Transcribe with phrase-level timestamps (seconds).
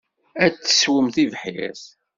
[0.45, 1.83] Ad tesswem tibḥirt.